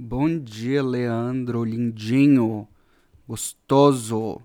[0.00, 2.68] Bom dia, Leandro, lindinho,
[3.26, 4.40] gostoso,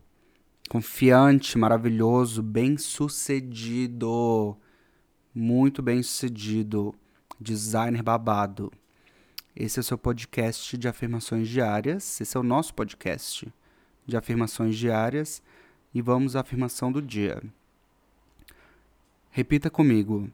[0.68, 4.58] confiante, maravilhoso, bem-sucedido,
[5.32, 6.96] muito bem-sucedido,
[7.40, 8.72] designer babado.
[9.56, 12.20] Esse é o seu podcast de afirmações diárias.
[12.20, 13.48] Esse é o nosso podcast
[14.08, 15.40] de afirmações diárias
[15.94, 17.40] e vamos à afirmação do dia.
[19.30, 20.32] Repita comigo.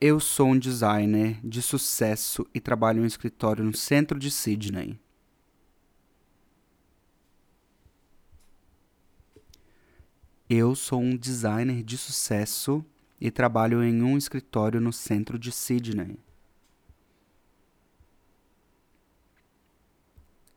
[0.00, 4.96] Eu sou um designer de sucesso e trabalho em um escritório no centro de Sydney.
[10.48, 12.84] Eu sou um designer de sucesso
[13.20, 16.16] e trabalho em um escritório no centro de Sydney.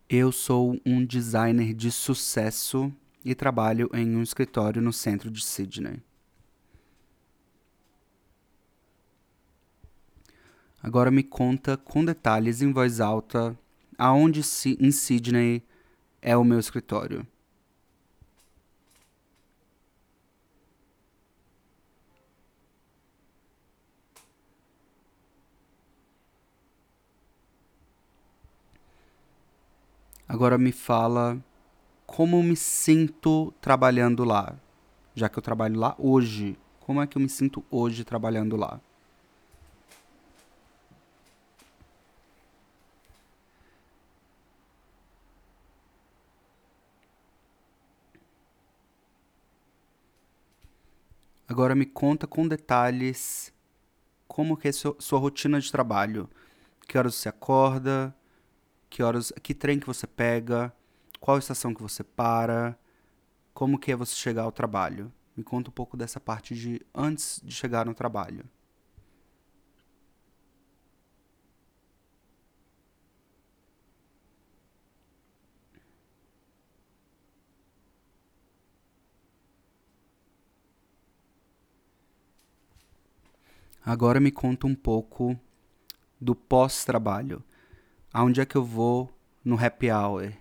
[0.07, 2.93] Eu sou um designer de sucesso
[3.26, 5.99] e trabalho em um escritório no centro de Sydney.
[10.84, 13.58] Agora me conta com detalhes em voz alta
[13.98, 14.41] aonde
[14.80, 15.63] em Sydney
[16.21, 17.26] é o meu escritório.
[30.27, 31.43] Agora me fala
[32.07, 34.55] como me sinto trabalhando lá,
[35.13, 36.57] já que eu trabalho lá hoje.
[36.79, 38.82] Como é que eu me sinto hoje trabalhando lá?
[51.52, 53.54] Agora me conta com detalhes
[54.26, 56.30] como que é sua, sua rotina de trabalho.
[56.88, 58.16] Que horas você acorda?
[58.90, 60.74] Que horas, que trem que você pega?
[61.20, 62.79] Qual estação que você para?
[63.54, 65.12] Como que é você chegar ao trabalho?
[65.35, 68.46] Me conta um pouco dessa parte de antes de chegar no trabalho.
[83.83, 85.35] Agora me conta um pouco
[86.19, 87.43] do pós-trabalho.
[88.13, 89.11] Aonde é que eu vou
[89.43, 90.31] no happy hour?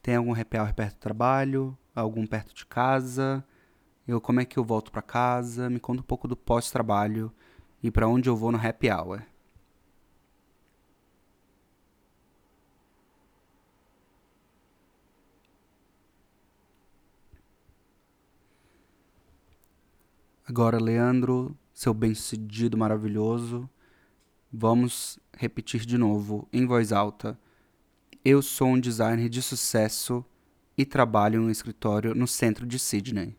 [0.00, 1.76] Tem algum happy hour perto do trabalho?
[1.94, 3.44] Algum perto de casa?
[4.06, 5.68] Eu como é que eu volto para casa?
[5.68, 7.32] Me conta um pouco do pós-trabalho
[7.82, 9.20] e para onde eu vou no happy hour.
[20.48, 23.68] Agora, Leandro, seu bem-sucedido maravilhoso.
[24.50, 27.38] Vamos repetir de novo, em voz alta.
[28.24, 30.24] Eu sou um designer de sucesso
[30.74, 33.36] e trabalho em um escritório no centro de Sydney.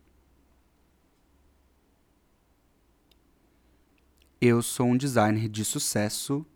[4.40, 6.46] Eu sou um designer de sucesso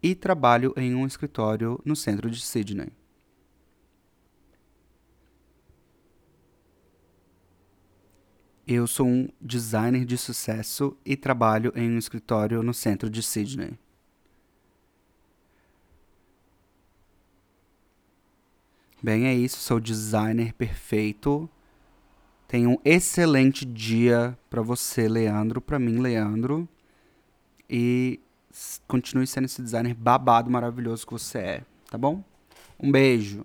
[0.00, 2.92] e trabalho em um escritório no centro de Sydney.
[8.66, 13.78] Eu sou um designer de sucesso e trabalho em um escritório no centro de Sydney.
[19.02, 19.58] Bem, é isso.
[19.58, 21.48] Sou designer perfeito.
[22.48, 25.60] Tenha um excelente dia para você, Leandro.
[25.60, 26.66] Para mim, Leandro.
[27.68, 28.18] E
[28.88, 32.24] continue sendo esse designer babado maravilhoso que você é, tá bom?
[32.80, 33.44] Um beijo.